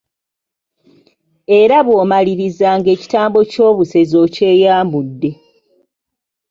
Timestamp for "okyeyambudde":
4.25-5.31